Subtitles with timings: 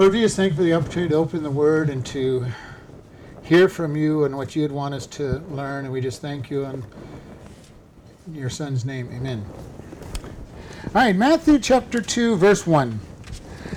[0.00, 2.46] Lord, we just thank you for the opportunity to open the Word and to
[3.42, 5.84] hear from you and what you'd want us to learn.
[5.84, 6.82] And we just thank you in
[8.32, 9.10] your Son's name.
[9.12, 9.44] Amen.
[10.24, 12.98] All right, Matthew chapter 2, verse 1.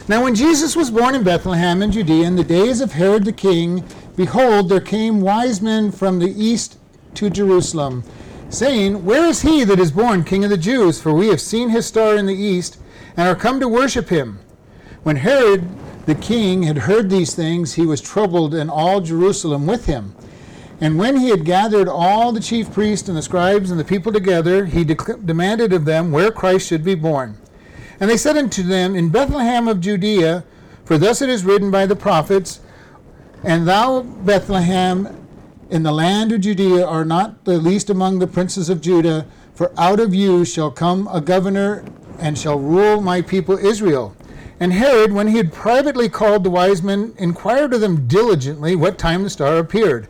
[0.07, 3.33] Now, when Jesus was born in Bethlehem in Judea in the days of Herod the
[3.33, 3.83] king,
[4.15, 6.77] behold, there came wise men from the east
[7.15, 8.01] to Jerusalem,
[8.47, 11.01] saying, Where is he that is born King of the Jews?
[11.01, 12.77] For we have seen his star in the east
[13.17, 14.39] and are come to worship him.
[15.03, 15.67] When Herod
[16.05, 20.15] the king had heard these things, he was troubled, and all Jerusalem with him.
[20.81, 24.11] And when he had gathered all the chief priests and the scribes and the people
[24.11, 27.37] together, he de- demanded of them where Christ should be born.
[27.99, 30.43] And they said unto them, In Bethlehem of Judea,
[30.83, 32.59] for thus it is written by the prophets,
[33.43, 35.25] And thou, Bethlehem,
[35.69, 39.71] in the land of Judea, are not the least among the princes of Judah, for
[39.77, 41.85] out of you shall come a governor
[42.19, 44.15] and shall rule my people Israel.
[44.63, 48.97] And Herod, when he had privately called the wise men, inquired of them diligently what
[48.97, 50.07] time the star appeared.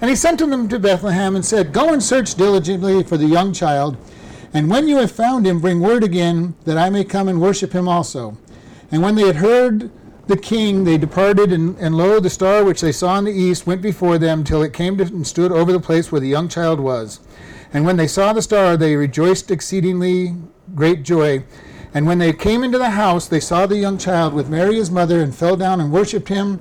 [0.00, 3.52] And he sent them to Bethlehem and said, Go and search diligently for the young
[3.52, 3.96] child,
[4.52, 7.72] and when you have found him, bring word again, that I may come and worship
[7.72, 8.36] him also.
[8.90, 9.88] And when they had heard
[10.26, 13.68] the king, they departed, and, and lo, the star which they saw in the east
[13.68, 16.48] went before them till it came to, and stood over the place where the young
[16.48, 17.20] child was.
[17.72, 20.34] And when they saw the star, they rejoiced exceedingly
[20.74, 21.44] great joy.
[21.94, 24.90] And when they came into the house, they saw the young child with Mary his
[24.90, 26.60] mother, and fell down and worshipped him.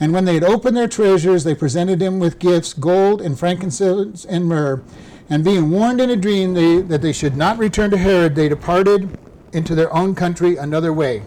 [0.00, 4.24] And when they had opened their treasures, they presented him with gifts, gold and frankincense
[4.24, 4.82] and myrrh.
[5.28, 8.48] And being warned in a dream they, that they should not return to Herod, they
[8.48, 9.18] departed
[9.52, 11.22] into their own country another way.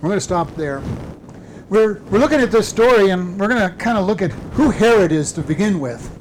[0.00, 0.82] We're going to stop there.
[1.68, 4.70] We're, we're looking at this story, and we're going to kind of look at who
[4.70, 6.18] Herod is to begin with.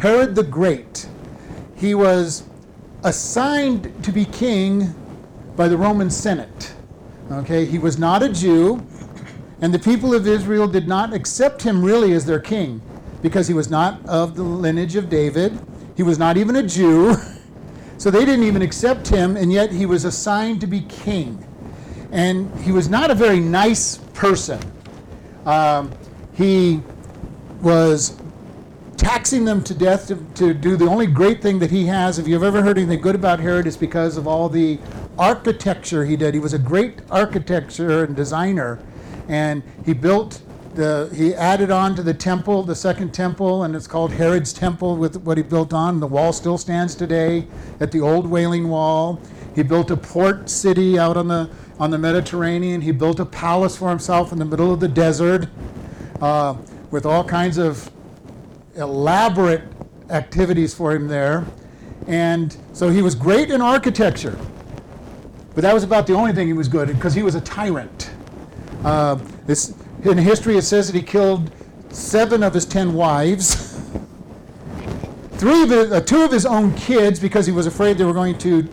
[0.00, 1.08] Herod the Great.
[1.76, 2.44] He was
[3.04, 4.94] assigned to be king
[5.56, 6.74] by the Roman Senate.
[7.30, 8.86] Okay, he was not a Jew,
[9.60, 12.82] and the people of Israel did not accept him really as their king
[13.22, 15.58] because he was not of the lineage of David.
[15.96, 17.16] He was not even a Jew.
[17.96, 21.42] So they didn't even accept him, and yet he was assigned to be king.
[22.12, 24.60] And he was not a very nice person.
[25.46, 25.90] Um,
[26.34, 26.82] he
[27.62, 28.20] was
[28.96, 32.18] taxing them to death to, to do the only great thing that he has.
[32.18, 34.78] If you've ever heard anything good about Herod, it's because of all the
[35.18, 36.34] architecture he did.
[36.34, 38.80] He was a great architecture and designer,
[39.28, 40.42] and he built
[40.74, 44.96] the he added on to the temple, the second temple, and it's called Herod's Temple
[44.96, 46.00] with what he built on.
[46.00, 47.46] The wall still stands today
[47.80, 49.20] at the old Wailing Wall.
[49.54, 51.48] He built a port city out on the
[51.78, 52.80] on the Mediterranean.
[52.80, 55.48] He built a palace for himself in the middle of the desert,
[56.20, 56.56] uh,
[56.90, 57.90] with all kinds of
[58.74, 59.62] elaborate
[60.10, 61.46] activities for him there.
[62.06, 64.38] And so he was great in architecture.
[65.54, 67.40] But that was about the only thing he was good at because he was a
[67.40, 68.10] tyrant.
[68.84, 71.50] Uh, this, in history, it says that he killed
[71.90, 73.54] seven of his ten wives,
[75.32, 78.12] three of his, uh, two of his own kids because he was afraid they were
[78.12, 78.68] going to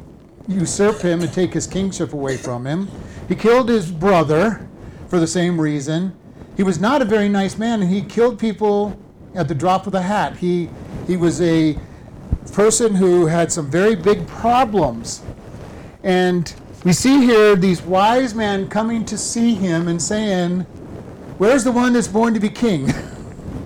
[0.47, 2.89] usurp him and take his kingship away from him.
[3.27, 4.67] He killed his brother
[5.07, 6.15] for the same reason.
[6.57, 8.99] He was not a very nice man, and he killed people
[9.35, 10.35] at the drop of the hat.
[10.37, 10.69] He,
[11.07, 11.77] he was a
[12.51, 15.21] person who had some very big problems.
[16.03, 16.53] And
[16.83, 20.61] we see here these wise men coming to see him and saying,
[21.37, 22.91] Where's the one that's born to be king?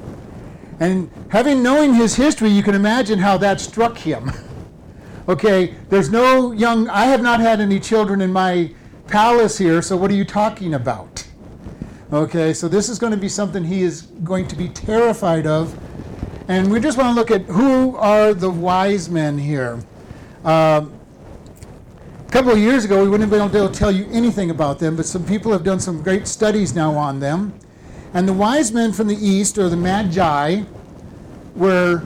[0.80, 4.32] and having knowing his history, you can imagine how that struck him.
[5.30, 8.74] okay, there's no young, I have not had any children in my
[9.08, 11.26] palace here, so what are you talking about?
[12.14, 15.78] Okay, so this is going to be something he is going to be terrified of.
[16.48, 19.80] And we just want to look at who are the wise men here.
[20.44, 20.94] Um,
[22.28, 24.80] a couple of years ago, we wouldn't have been able to tell you anything about
[24.80, 27.58] them, but some people have done some great studies now on them.
[28.14, 30.64] And the wise men from the east, or the magi,
[31.56, 32.04] were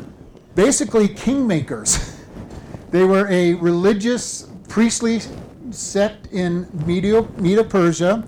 [0.55, 2.15] basically kingmakers.
[2.91, 5.21] they were a religious, priestly
[5.71, 8.27] sect in Media, Media Persia,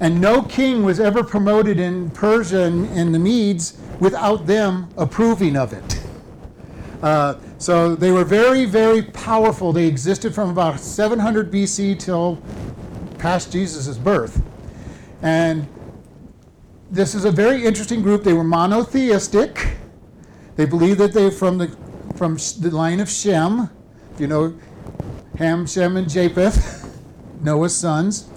[0.00, 5.56] and no king was ever promoted in Persia and, and the Medes without them approving
[5.56, 6.00] of it.
[7.02, 9.72] Uh, so they were very, very powerful.
[9.72, 12.42] They existed from about 700 BC till
[13.18, 14.42] past Jesus' birth.
[15.22, 15.66] And
[16.90, 18.22] this is a very interesting group.
[18.22, 19.76] They were monotheistic.
[20.56, 21.76] They believed that they from the
[22.16, 23.68] from the line of Shem,
[24.18, 24.54] you know
[25.38, 26.98] Ham, Shem, and Japheth,
[27.42, 28.28] Noah's sons,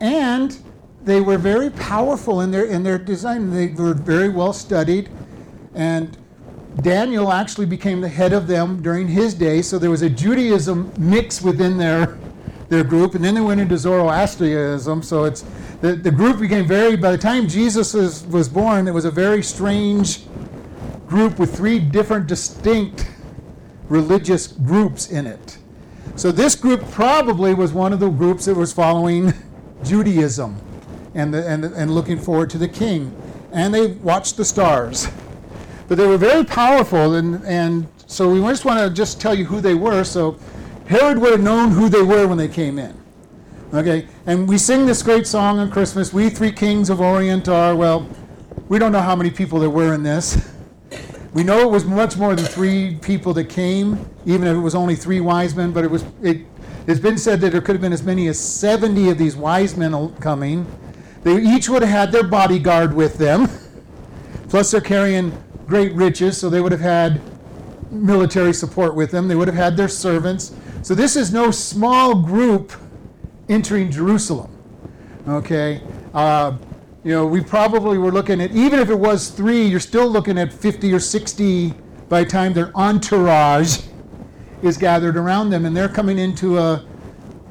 [0.00, 0.58] and
[1.04, 3.50] they were very powerful in their in their design.
[3.50, 5.08] They were very well studied,
[5.74, 6.18] and
[6.80, 9.62] Daniel actually became the head of them during his day.
[9.62, 12.18] So there was a Judaism mix within their
[12.72, 15.02] their group, and then they went into Zoroastrianism.
[15.02, 15.44] So it's
[15.82, 19.10] the, the group became very, by the time Jesus was, was born, it was a
[19.10, 20.22] very strange
[21.06, 23.10] group with three different distinct
[23.90, 25.58] religious groups in it.
[26.16, 29.34] So this group probably was one of the groups that was following
[29.84, 30.58] Judaism
[31.14, 33.14] and, the, and, and looking forward to the king.
[33.52, 35.08] And they watched the stars.
[35.92, 39.44] But they were very powerful, and, and so we just want to just tell you
[39.44, 40.04] who they were.
[40.04, 40.38] So
[40.86, 42.98] Herod would have known who they were when they came in.
[43.74, 47.76] Okay, and we sing this great song on Christmas, We Three Kings of Orient are,
[47.76, 48.08] well,
[48.70, 50.50] we don't know how many people there were in this.
[51.34, 54.74] We know it was much more than three people that came, even if it was
[54.74, 56.46] only three wise men, but it was it
[56.86, 59.76] it's been said that there could have been as many as 70 of these wise
[59.76, 60.66] men coming.
[61.22, 63.48] They each would have had their bodyguard with them.
[64.50, 65.32] Plus they're carrying
[65.66, 67.20] great riches, so they would have had
[67.90, 69.28] military support with them.
[69.28, 70.54] They would have had their servants.
[70.82, 72.72] So this is no small group
[73.48, 74.50] entering Jerusalem.
[75.28, 75.82] Okay?
[76.14, 76.56] Uh,
[77.04, 80.38] you know, we probably were looking at, even if it was three, you're still looking
[80.38, 81.74] at 50 or 60
[82.08, 83.80] by the time their entourage
[84.62, 85.64] is gathered around them.
[85.64, 86.84] And they're coming into a,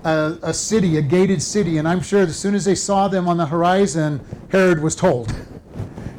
[0.04, 1.78] a, a city, a gated city.
[1.78, 5.34] And I'm sure as soon as they saw them on the horizon, Herod was told.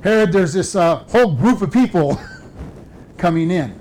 [0.03, 2.21] Herod, there's this uh, whole group of people
[3.17, 3.79] coming in.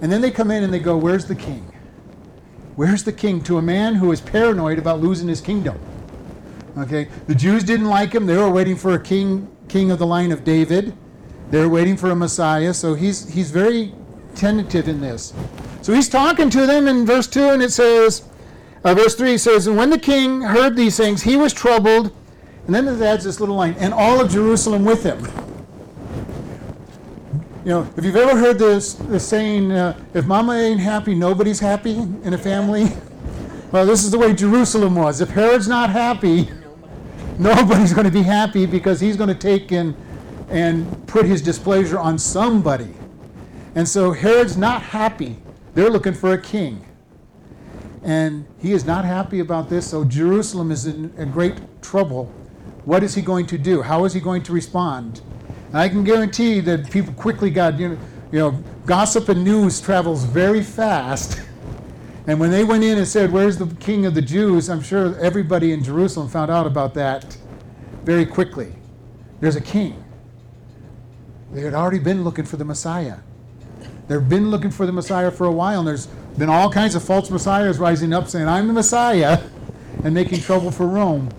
[0.00, 1.66] And then they come in and they go, Where's the king?
[2.76, 3.42] Where's the king?
[3.42, 5.78] To a man who is paranoid about losing his kingdom.
[6.78, 8.26] Okay, the Jews didn't like him.
[8.26, 10.96] They were waiting for a king, king of the line of David.
[11.50, 12.72] They're waiting for a Messiah.
[12.72, 13.92] So he's he's very
[14.34, 15.34] tentative in this.
[15.82, 18.22] So he's talking to them in verse two, and it says,
[18.84, 22.12] uh, verse three says, and when the king heard these things, he was troubled.
[22.66, 25.24] And then it adds this little line, and all of Jerusalem with him.
[27.64, 31.60] You know, if you've ever heard this, this saying, uh, if mama ain't happy, nobody's
[31.60, 32.88] happy in a family.
[33.70, 35.20] Well, this is the way Jerusalem was.
[35.20, 36.48] If Herod's not happy,
[37.38, 39.94] nobody's going to be happy because he's going to take and,
[40.48, 42.94] and put his displeasure on somebody.
[43.74, 45.36] And so Herod's not happy.
[45.74, 46.84] They're looking for a king.
[48.02, 52.32] And he is not happy about this, so Jerusalem is in, in great trouble.
[52.90, 53.82] What is he going to do?
[53.82, 55.20] How is he going to respond?
[55.68, 57.98] And I can guarantee that people quickly got, you know,
[58.32, 61.40] you know, gossip and news travels very fast.
[62.26, 64.68] And when they went in and said, Where's the king of the Jews?
[64.68, 67.38] I'm sure everybody in Jerusalem found out about that
[68.02, 68.74] very quickly.
[69.38, 70.02] There's a king.
[71.52, 73.18] They had already been looking for the Messiah.
[74.08, 77.04] They've been looking for the Messiah for a while, and there's been all kinds of
[77.04, 79.40] false messiahs rising up saying, I'm the Messiah,
[80.02, 81.30] and making trouble for Rome.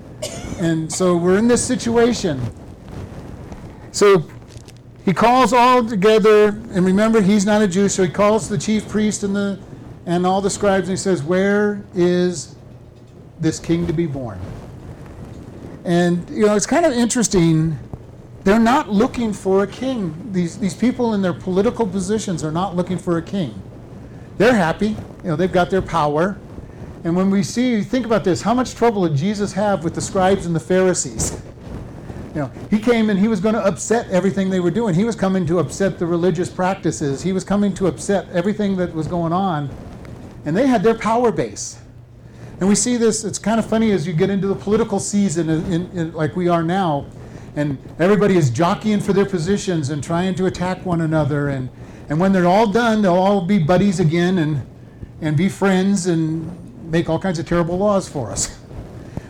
[0.61, 2.39] And so we're in this situation.
[3.91, 4.29] So
[5.03, 8.87] he calls all together, and remember, he's not a Jew, so he calls the chief
[8.87, 9.59] priest and the
[10.05, 12.55] and all the scribes, and he says, "Where is
[13.39, 14.39] this king to be born?"
[15.83, 17.79] And you know, it's kind of interesting.
[18.43, 20.29] They're not looking for a king.
[20.31, 23.59] These these people in their political positions are not looking for a king.
[24.37, 24.95] They're happy.
[25.23, 26.37] You know, they've got their power.
[27.03, 30.01] And when we see, think about this: how much trouble did Jesus have with the
[30.01, 31.41] scribes and the Pharisees?
[32.33, 34.95] You know, he came and he was going to upset everything they were doing.
[34.95, 37.21] He was coming to upset the religious practices.
[37.21, 39.69] He was coming to upset everything that was going on.
[40.45, 41.77] And they had their power base.
[42.61, 45.49] And we see this, it's kind of funny as you get into the political season
[45.49, 47.07] in, in, in, like we are now,
[47.55, 51.49] and everybody is jockeying for their positions and trying to attack one another.
[51.49, 51.69] And,
[52.07, 54.65] and when they're all done, they'll all be buddies again and,
[55.21, 56.55] and be friends and
[56.91, 58.59] make all kinds of terrible laws for us.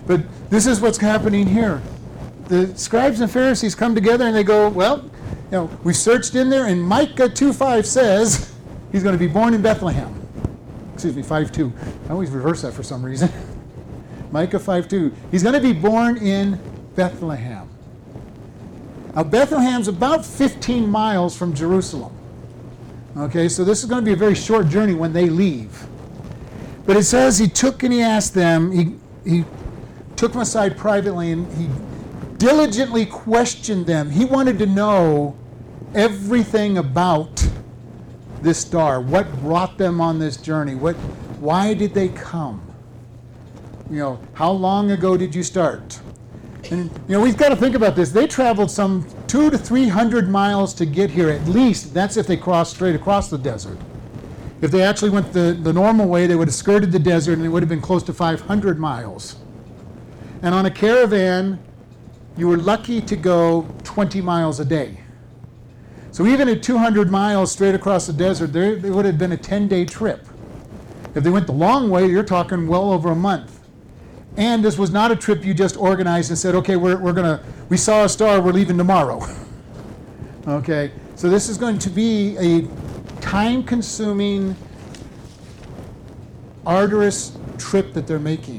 [0.06, 1.82] But this is what's happening here
[2.52, 5.10] the scribes and Pharisees come together and they go, well,
[5.52, 8.54] you know, we searched in there, and Micah 2.5 says
[8.92, 10.14] he's going to be born in Bethlehem.
[10.94, 11.72] Excuse me, 5.2.
[12.08, 13.30] I always reverse that for some reason.
[14.32, 15.14] Micah 5.2.
[15.32, 16.60] He's going to be born in
[16.96, 17.70] Bethlehem.
[19.16, 22.18] Now, Bethlehem's about 15 miles from Jerusalem.
[23.18, 25.86] Okay, so this is going to be a very short journey when they leave.
[26.86, 28.96] But it says he took and he asked them, he,
[29.30, 29.46] he
[30.16, 31.70] took them aside privately and he
[32.38, 34.10] diligently questioned them.
[34.10, 35.38] He wanted to know
[35.94, 37.48] everything about
[38.42, 39.00] this star.
[39.00, 40.76] What brought them on this journey?
[40.76, 40.96] What,
[41.40, 42.62] why did they come?
[43.90, 46.00] You know, how long ago did you start?
[46.72, 48.12] And you know, we've got to think about this.
[48.12, 51.94] They traveled some two to three hundred miles to get here, at least.
[51.94, 53.78] That's if they crossed straight across the desert.
[54.62, 57.46] If they actually went the, the normal way, they would have skirted the desert and
[57.46, 59.38] it would have been close to 500 miles.
[60.44, 61.60] And on a caravan,
[62.38, 65.00] you were lucky to go 20 miles a day.
[66.12, 69.38] So even at 200 miles straight across the desert, there, it would have been a
[69.38, 70.28] 10 day trip.
[71.16, 73.60] If they went the long way, you're talking well over a month.
[74.38, 77.38] And this was not a trip you just organized and said, okay, we're, we're going
[77.38, 79.26] to, we saw a star, we're leaving tomorrow.
[80.48, 82.68] okay, so this is going to be a
[83.32, 84.54] time consuming,
[86.66, 88.58] arduous trip that they're making.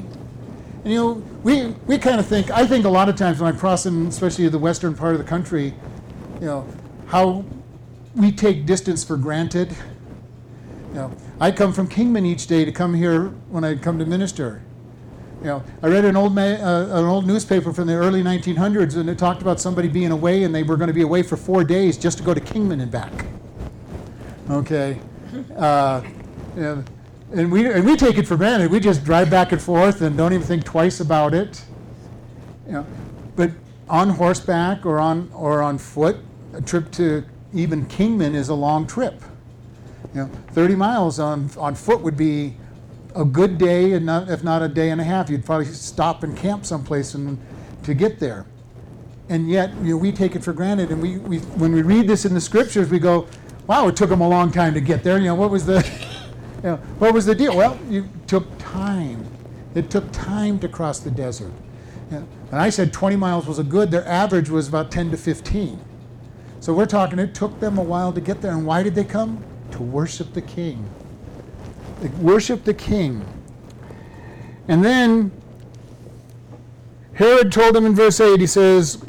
[0.83, 1.11] And you know,
[1.43, 4.47] we, we kind of think, I think a lot of times when I'm crossing, especially
[4.47, 5.75] the western part of the country,
[6.41, 6.67] you know,
[7.05, 7.45] how
[8.15, 9.69] we take distance for granted.
[10.87, 14.07] You know, I come from Kingman each day to come here when I come to
[14.07, 14.63] minister.
[15.41, 18.97] You know, I read an old ma- uh, an old newspaper from the early 1900s,
[18.97, 21.37] and it talked about somebody being away, and they were going to be away for
[21.37, 23.11] four days just to go to Kingman and back.
[24.49, 24.99] Okay,
[25.55, 26.01] uh,
[26.55, 26.89] and,
[27.33, 28.71] and we and we take it for granted.
[28.71, 31.63] We just drive back and forth and don't even think twice about it.
[32.67, 32.87] You know,
[33.35, 33.51] but
[33.89, 36.17] on horseback or on or on foot,
[36.53, 37.23] a trip to
[37.53, 39.21] even Kingman is a long trip.
[40.13, 42.55] You know, 30 miles on on foot would be
[43.15, 45.29] a good day, and not, if not a day and a half.
[45.29, 47.37] You'd probably stop and camp someplace and
[47.83, 48.45] to get there.
[49.29, 50.91] And yet, you know, we take it for granted.
[50.91, 53.27] And we, we when we read this in the scriptures, we go,
[53.67, 55.77] "Wow, it took them a long time to get there." You know, what was the,
[56.57, 57.55] you know, what was the deal?
[57.55, 59.25] Well, you took time.
[59.75, 61.51] It took time to cross the desert.
[62.11, 62.27] And
[62.61, 63.89] I said 20 miles was a good.
[63.89, 65.79] Their average was about 10 to 15.
[66.59, 67.17] So we're talking.
[67.17, 68.51] It took them a while to get there.
[68.51, 69.43] And why did they come?
[69.71, 70.87] To worship the King.
[72.01, 73.25] They worship the King.
[74.67, 75.31] And then
[77.13, 79.03] Herod told them in verse 8, he says,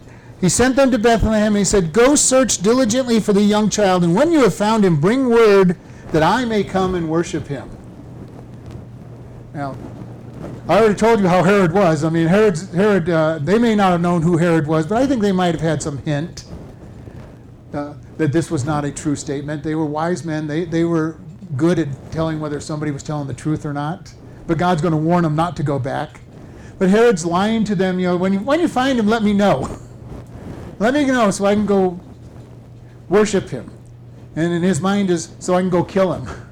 [0.45, 4.05] he sent them to Bethlehem and he said, Go search diligently for the young child,
[4.05, 5.77] and when you have found him, bring word
[6.13, 7.71] that I may come and worship him.
[9.55, 9.75] Now,
[10.69, 12.05] I already told you how Herod was.
[12.05, 15.07] I mean, Herod's, Herod, uh, they may not have known who Herod was, but I
[15.07, 16.45] think they might have had some hint
[17.73, 19.63] uh, that this was not a true statement.
[19.63, 20.47] They were wise men.
[20.47, 21.19] They, they were
[21.57, 24.13] good at telling whether somebody was telling the truth or not.
[24.47, 26.21] But God's going to warn them not to go back.
[26.79, 29.33] But Herod's lying to them, you know, when you, when you find him, let me
[29.33, 29.79] know.
[30.79, 31.99] let me know so I can go
[33.09, 33.71] worship him.
[34.37, 36.29] And in his mind is so I can go kill him.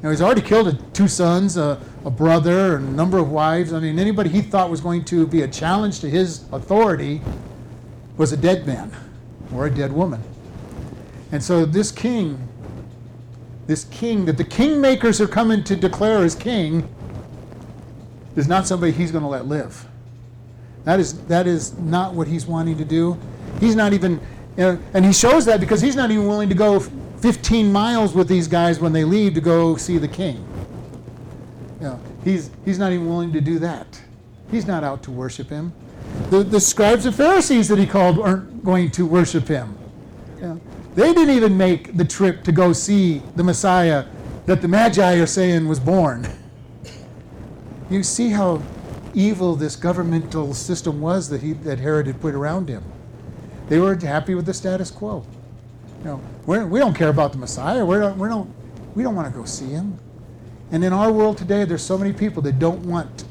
[0.00, 3.72] Now he's already killed two sons, a, a brother, and a number of wives.
[3.72, 7.20] I mean, anybody he thought was going to be a challenge to his authority
[8.16, 8.92] was a dead man
[9.52, 10.22] or a dead woman.
[11.32, 12.48] And so this king
[13.68, 16.88] this king that the kingmakers are coming to declare as king
[18.34, 19.86] is not somebody he's going to let live.
[20.84, 23.18] That is, that is not what he's wanting to do.
[23.60, 24.20] He's not even,
[24.56, 28.28] know, and he shows that because he's not even willing to go 15 miles with
[28.28, 30.46] these guys when they leave to go see the king.
[31.80, 34.00] You know, he's, he's not even willing to do that.
[34.50, 35.72] He's not out to worship him.
[36.30, 39.76] The, the scribes and Pharisees that he called aren't going to worship him.
[40.36, 40.60] You know,
[40.94, 44.06] they didn't even make the trip to go see the Messiah
[44.46, 46.26] that the Magi are saying was born.
[47.90, 48.62] You see how
[49.14, 52.82] evil this governmental system was that, he, that Herod had put around him.
[53.68, 55.24] They were happy with the status quo.
[55.98, 57.84] You know, we're, we do not care about the Messiah.
[57.84, 58.52] We don't, we don't,
[58.94, 59.98] we don't want to go see him.
[60.70, 63.24] And in our world today, there's so many people that don't want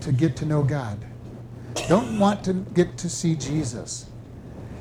[0.00, 0.98] to get to know God,
[1.88, 4.06] don't want to get to see Jesus.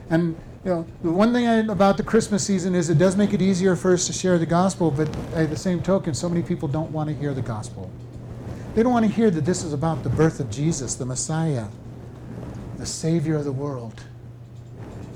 [0.09, 3.33] And you know, the one thing I, about the Christmas season is it does make
[3.33, 6.41] it easier for us to share the gospel, but at the same token, so many
[6.41, 7.89] people don't want to hear the gospel.
[8.75, 11.67] They don't want to hear that this is about the birth of Jesus, the Messiah,
[12.77, 14.03] the Savior of the world.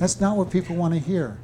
[0.03, 1.37] That's not what people want to hear.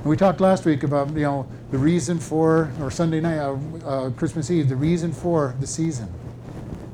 [0.00, 3.56] And we talked last week about you know the reason for, or Sunday night, uh,
[3.82, 6.12] uh, Christmas Eve, the reason for the season.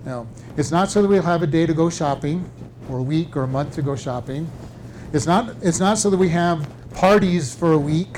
[0.04, 2.48] You know, it's not so that we'll have a day to go shopping,
[2.88, 4.48] or a week or a month to go shopping.
[5.12, 8.16] It's not, it's not so that we have parties for a week.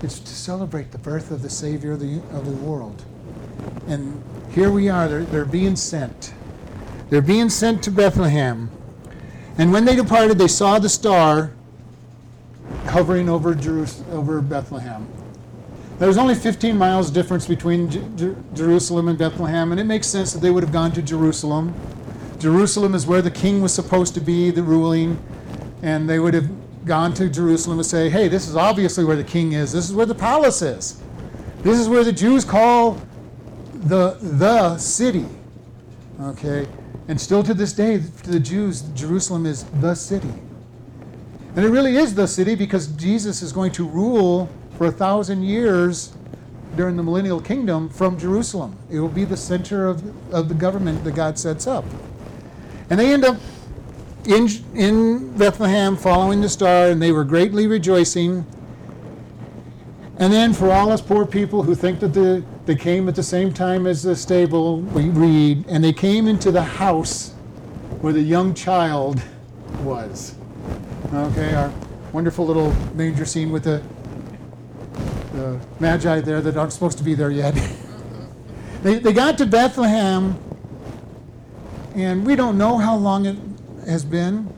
[0.00, 3.04] It's to celebrate the birth of the Savior of the, of the world.
[3.88, 4.22] And
[4.52, 6.34] here we are, they're, they're being sent.
[7.10, 8.70] They're being sent to Bethlehem.
[9.58, 11.52] And when they departed, they saw the star
[12.86, 15.06] hovering over, Jerus- over Bethlehem.
[15.98, 20.32] There was only 15 miles difference between J- Jerusalem and Bethlehem, and it makes sense
[20.32, 21.74] that they would have gone to Jerusalem.
[22.38, 25.18] Jerusalem is where the king was supposed to be, the ruling
[25.82, 26.48] and they would have
[26.86, 29.72] gone to Jerusalem and say, hey, this is obviously where the king is.
[29.72, 31.00] This is where the palace is.
[31.62, 33.00] This is where the Jews call
[33.72, 35.26] the, the city.
[36.20, 36.66] Okay?
[37.08, 40.32] And still to this day, to the Jews, Jerusalem is the city.
[41.54, 45.42] And it really is the city because Jesus is going to rule for a thousand
[45.42, 46.12] years
[46.76, 48.76] during the millennial kingdom from Jerusalem.
[48.90, 51.84] It will be the center of, of the government that God sets up.
[52.88, 53.36] And they end up
[54.24, 58.46] in, in Bethlehem following the star, and they were greatly rejoicing.
[60.18, 63.24] And then, for all us poor people who think that the They came at the
[63.24, 67.30] same time as the stable, we read, and they came into the house
[68.00, 69.20] where the young child
[69.80, 70.36] was.
[71.12, 71.72] Okay, our
[72.12, 73.82] wonderful little manger scene with the,
[75.32, 77.52] the magi there that aren't supposed to be there yet.
[78.82, 80.38] they, they got to Bethlehem,
[81.96, 83.36] and we don't know how long it
[83.86, 84.52] has been.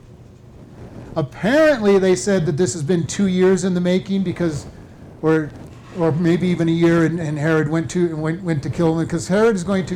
[1.15, 4.67] Apparently, they said that this has been two years in the making because,
[5.23, 5.49] or,
[5.97, 9.05] or maybe even a year, and, and Herod went to went, went to kill them
[9.05, 9.95] because Herod is going to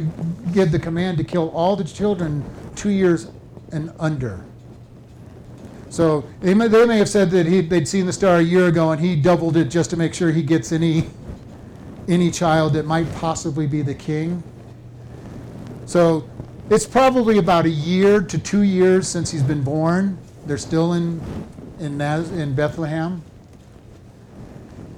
[0.54, 2.44] give the command to kill all the children
[2.76, 3.30] two years
[3.72, 4.44] and under.
[5.90, 8.68] So they may, they may have said that he, they'd seen the star a year
[8.68, 11.10] ago and he doubled it just to make sure he gets any
[12.08, 14.42] any child that might possibly be the king.
[15.86, 16.28] So
[16.70, 20.18] it's probably about a year to two years since he's been born.
[20.46, 21.22] They're still in
[21.80, 23.22] in, Naz, in Bethlehem.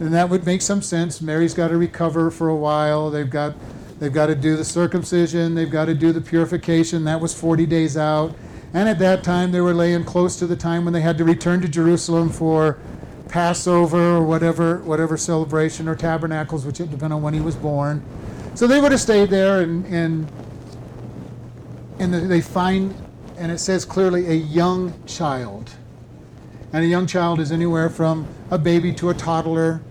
[0.01, 1.21] And that would make some sense.
[1.21, 3.11] Mary's got to recover for a while.
[3.11, 3.53] They've got
[3.99, 5.53] they've got to do the circumcision.
[5.53, 7.03] They've got to do the purification.
[7.03, 8.35] That was 40 days out.
[8.73, 11.23] And at that time, they were laying close to the time when they had to
[11.23, 12.79] return to Jerusalem for
[13.27, 18.03] Passover or whatever, whatever celebration or tabernacles, which it depend on when he was born.
[18.55, 20.27] So they would have stayed there, and and
[21.99, 22.95] and they find,
[23.37, 25.69] and it says clearly, a young child.
[26.73, 29.81] And a young child is anywhere from a baby to a toddler,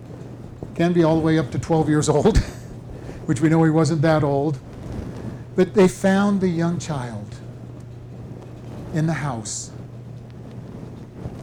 [0.80, 2.38] can be all the way up to 12 years old,
[3.26, 4.58] which we know he wasn't that old.
[5.54, 7.36] But they found the young child
[8.94, 9.72] in the house.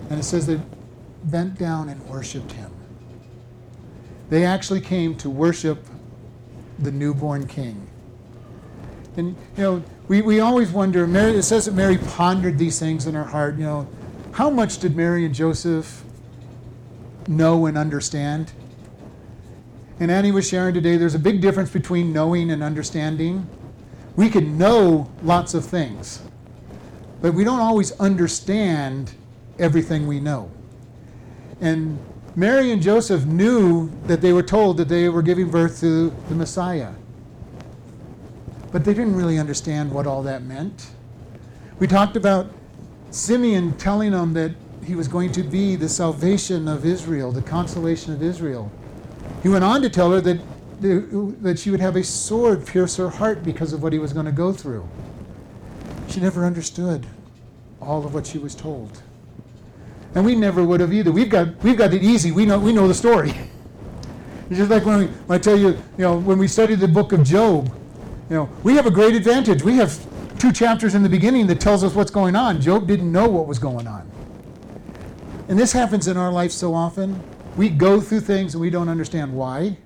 [0.10, 0.60] And it says they
[1.25, 2.72] bent down and worshiped him.
[4.32, 5.86] They actually came to worship
[6.79, 7.88] the newborn king.
[9.17, 13.06] And, you know, we, we always wonder, Mary, it says that Mary pondered these things
[13.06, 13.56] in her heart.
[13.58, 13.88] You know,
[14.32, 16.03] how much did Mary and Joseph
[17.27, 18.51] know and understand?
[20.00, 23.48] And Annie was sharing today, there's a big difference between knowing and understanding.
[24.16, 26.22] We can know lots of things
[27.22, 29.13] but we don't always understand
[29.60, 30.51] everything we know.
[31.62, 31.98] And
[32.36, 36.36] Mary and Joseph knew that they were told that they were giving birth to the
[36.36, 36.91] Messiah.
[38.71, 40.91] But they didn't really understand what all that meant.
[41.80, 42.52] We talked about
[43.10, 44.52] Simeon telling them that
[44.86, 48.71] he was going to be the salvation of Israel, the consolation of Israel.
[49.44, 50.40] He went on to tell her that,
[50.82, 54.26] that she would have a sword pierce her heart because of what he was going
[54.26, 54.88] to go through.
[56.08, 57.06] She never understood
[57.82, 59.02] all of what she was told.
[60.16, 61.12] And we never would have either.
[61.12, 62.32] We've got, we've got it easy.
[62.32, 63.34] We know, we know the story.
[64.50, 66.88] It's just like when, we, when I tell you, you know, when we study the
[66.88, 67.68] book of Job,
[68.30, 69.62] you know, we have a great advantage.
[69.62, 70.00] We have
[70.40, 72.62] two chapters in the beginning that tells us what's going on.
[72.62, 74.10] Job didn't know what was going on.
[75.50, 77.22] And this happens in our life so often.
[77.58, 79.78] We go through things and we don't understand why.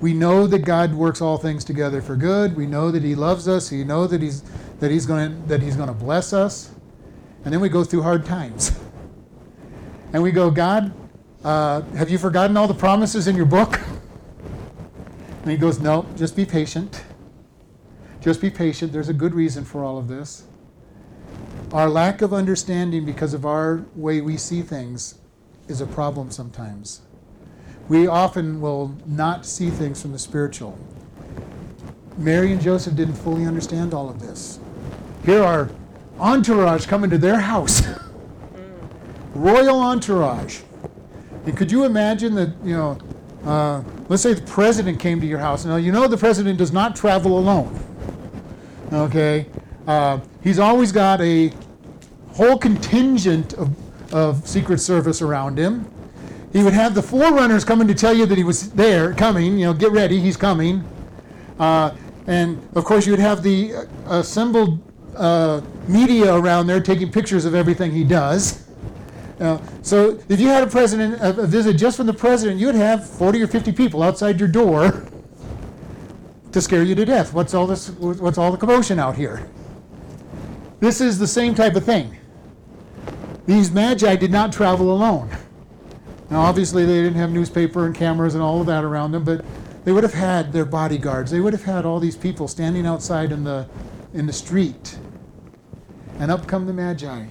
[0.00, 2.56] We know that God works all things together for good.
[2.56, 3.70] We know that He loves us.
[3.70, 4.42] We know that He's
[4.80, 6.74] that He's going that He's going to bless us.
[7.44, 8.72] And then we go through hard times.
[10.14, 10.92] And we go, God,
[11.42, 13.80] uh, have you forgotten all the promises in your book?
[15.42, 17.04] And He goes, No, just be patient.
[18.20, 18.92] Just be patient.
[18.92, 20.44] There's a good reason for all of this.
[21.72, 25.18] Our lack of understanding because of our way we see things
[25.68, 27.00] is a problem sometimes.
[27.88, 30.78] We often will not see things from the spiritual.
[32.16, 34.58] Mary and Joseph didn't fully understand all of this.
[35.24, 35.70] Here are
[36.18, 37.82] entourage coming to their house.
[39.34, 40.60] Royal entourage.
[41.44, 42.98] And could you imagine that, you know,
[43.44, 45.64] uh, let's say the president came to your house.
[45.64, 47.78] Now, you know the president does not travel alone.
[48.92, 49.46] Okay?
[49.86, 51.52] Uh, he's always got a
[52.32, 53.70] whole contingent of,
[54.14, 55.90] of Secret Service around him.
[56.52, 59.66] He would have the forerunners coming to tell you that he was there, coming, you
[59.66, 60.84] know, get ready, he's coming.
[61.58, 61.90] Uh,
[62.28, 64.80] and of course, you'd have the uh, assembled
[65.16, 68.68] uh, media around there taking pictures of everything he does.
[69.40, 73.04] Uh, so if you had a president a visit just from the president, you'd have
[73.04, 75.08] 40 or 50 people outside your door
[76.52, 77.32] to scare you to death.
[77.34, 77.90] What's all this?
[77.90, 79.48] What's all the commotion out here?
[80.78, 82.16] This is the same type of thing.
[83.46, 85.30] These magi did not travel alone.
[86.30, 89.44] Now, obviously, they didn't have newspaper and cameras and all of that around them, but
[89.84, 91.30] they would have had their bodyguards.
[91.30, 93.68] They would have had all these people standing outside in the
[94.14, 94.96] in the street
[96.18, 97.26] and up come the Magi.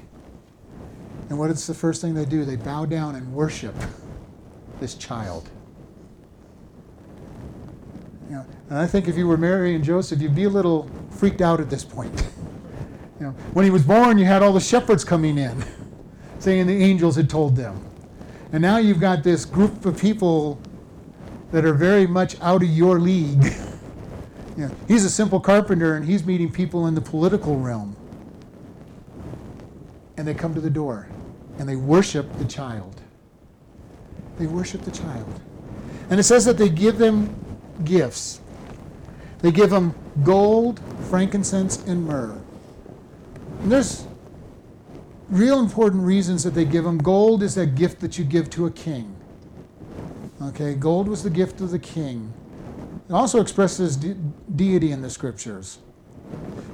[1.30, 2.45] And what is the first thing they do?
[2.45, 3.76] They bow down and worship
[4.80, 5.49] this child.
[8.30, 10.89] You know, and I think if you were Mary and Joseph, you'd be a little
[11.10, 12.28] freaked out at this point.
[13.19, 15.63] You know, when he was born, you had all the shepherds coming in,
[16.43, 17.82] saying the angels had told them.
[18.51, 20.60] And now you've got this group of people
[21.51, 23.43] that are very much out of your league.
[24.58, 24.69] yeah.
[24.88, 27.95] He's a simple carpenter and he's meeting people in the political realm.
[30.17, 31.08] And they come to the door
[31.58, 33.01] and they worship the child.
[34.38, 35.39] They worship the child.
[36.10, 37.34] And it says that they give them
[37.86, 38.41] gifts.
[39.39, 42.38] They give them gold, frankincense, and myrrh.
[43.62, 44.06] And there's
[45.34, 47.00] real important reasons that they give them.
[47.00, 49.15] Gold is that gift that you give to a king.
[50.41, 52.32] Okay, gold was the gift of the king.
[53.10, 54.15] It also expresses de-
[54.56, 55.80] deity in the scriptures.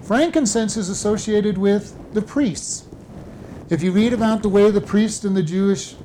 [0.02, 2.88] Frankincense is associated with the priests.
[3.69, 5.95] If you read about the way the priests in the Jewish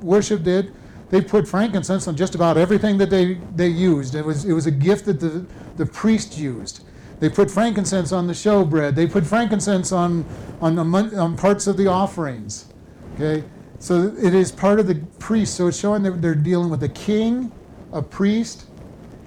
[0.00, 0.74] worship did,
[1.10, 4.14] they put frankincense on just about everything that they, they used.
[4.14, 5.44] It was, it was a gift that the,
[5.76, 6.84] the priest used.
[7.20, 8.94] They put frankincense on the showbread.
[8.94, 10.24] They put frankincense on,
[10.60, 12.72] on, on parts of the offerings.
[13.14, 13.44] Okay?
[13.78, 15.54] So it is part of the priest.
[15.54, 17.52] So it's showing that they're dealing with a king,
[17.92, 18.66] a priest,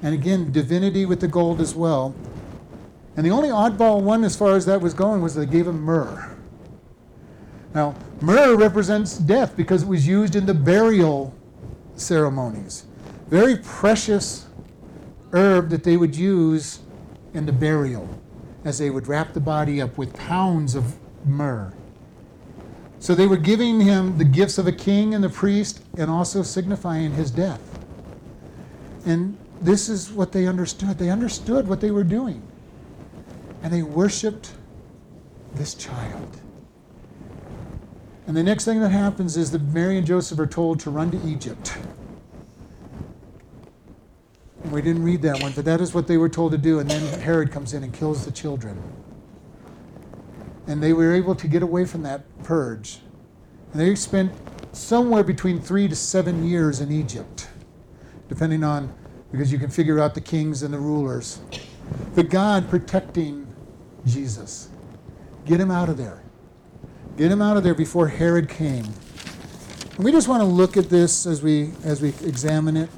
[0.02, 2.16] and again, divinity with the gold as well.
[3.16, 5.82] And the only oddball one as far as that was going was they gave him
[5.82, 6.36] myrrh.
[7.76, 11.34] Now, myrrh represents death because it was used in the burial
[11.96, 12.86] ceremonies.
[13.28, 14.48] Very precious
[15.32, 16.80] herb that they would use
[17.34, 18.08] in the burial
[18.64, 21.74] as they would wrap the body up with pounds of myrrh.
[23.00, 26.42] So they were giving him the gifts of a king and the priest and also
[26.42, 27.62] signifying his death.
[29.06, 30.98] And this is what they understood.
[30.98, 32.42] They understood what they were doing.
[33.62, 34.52] And they worshiped
[35.56, 36.38] this child.
[38.26, 41.12] And the next thing that happens is that Mary and Joseph are told to run
[41.12, 41.74] to Egypt.
[44.74, 46.80] We didn't read that one, but that is what they were told to do.
[46.80, 48.82] And then Herod comes in and kills the children.
[50.66, 53.00] And they were able to get away from that purge.
[53.72, 54.34] And they spent
[54.72, 57.50] somewhere between three to seven years in Egypt,
[58.30, 58.92] depending on,
[59.32, 61.42] because you can figure out the kings and the rulers.
[62.16, 63.46] But God protecting
[64.08, 64.70] Jesus.
[65.46, 66.24] Get him out of there.
[67.16, 68.86] Get him out of there before Herod came.
[69.96, 72.90] And we just want to look at this as we as we examine it.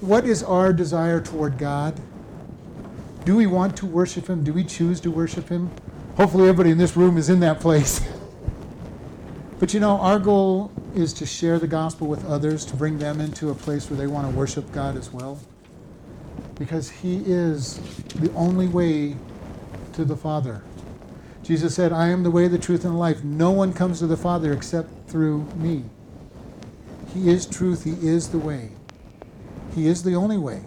[0.00, 2.00] What is our desire toward God?
[3.24, 4.44] Do we want to worship him?
[4.44, 5.72] Do we choose to worship him?
[6.16, 8.00] Hopefully everybody in this room is in that place.
[9.58, 13.20] but you know, our goal is to share the gospel with others, to bring them
[13.20, 15.40] into a place where they want to worship God as well.
[16.54, 17.78] Because he is
[18.14, 19.16] the only way
[19.94, 20.62] to the Father.
[21.42, 23.24] Jesus said, I am the way, the truth, and the life.
[23.24, 25.82] No one comes to the Father except through me.
[27.12, 27.82] He is truth.
[27.82, 28.70] He is the way.
[29.78, 30.62] He is the only way.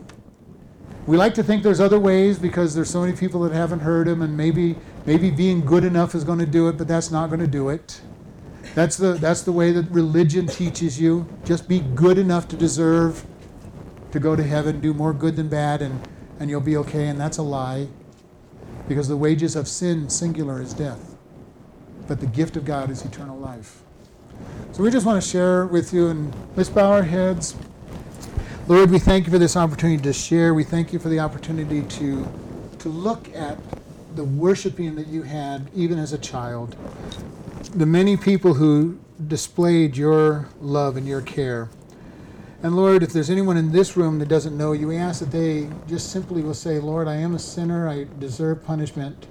[1.06, 4.08] We like to think there's other ways because there's so many people that haven't heard
[4.08, 7.28] him, and maybe maybe being good enough is going to do it, but that's not
[7.28, 8.00] going to do it.
[8.74, 11.28] That's the that's the way that religion teaches you.
[11.44, 13.26] Just be good enough to deserve
[14.12, 16.08] to go to heaven, do more good than bad, and,
[16.40, 17.88] and you'll be okay, and that's a lie.
[18.88, 21.18] Because the wages of sin, singular, is death.
[22.08, 23.82] But the gift of God is eternal life.
[24.72, 27.56] So we just want to share with you, and let's bow our heads.
[28.68, 30.54] Lord, we thank you for this opportunity to share.
[30.54, 32.32] We thank you for the opportunity to,
[32.80, 33.60] to look at
[34.16, 36.78] the worshiping that you had even as a child.
[37.76, 41.70] The many people who displayed your love and your care.
[42.64, 45.32] And Lord, if there's anyone in this room that doesn't know you, we ask that
[45.32, 47.90] they just simply will say, Lord, I am a sinner.
[47.90, 49.28] I deserve punishment.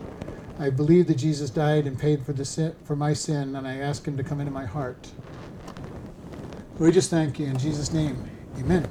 [0.58, 3.76] I believe that Jesus died and paid for, the sin, for my sin, and I
[3.78, 5.12] ask him to come into my heart.
[6.78, 8.24] We just thank you in Jesus' name.
[8.58, 8.88] Amen.